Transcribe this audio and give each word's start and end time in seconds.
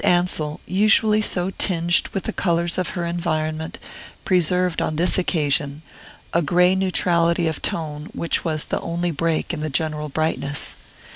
Ansell, 0.03 0.59
usually 0.65 1.21
so 1.21 1.51
tinged 1.59 2.07
with 2.07 2.23
the 2.23 2.33
colours 2.33 2.79
of 2.79 2.87
her 2.97 3.05
environment, 3.05 3.77
preserved 4.25 4.81
on 4.81 4.95
this 4.95 5.19
occasion 5.19 5.83
a 6.33 6.41
grey 6.41 6.73
neutrality 6.73 7.47
of 7.47 7.61
tone 7.61 8.09
which 8.11 8.43
was 8.43 8.63
the 8.65 8.81
only 8.81 9.11
break 9.11 9.53
in 9.53 9.59
the 9.59 9.69
general 9.69 10.09
brightness. 10.09 10.75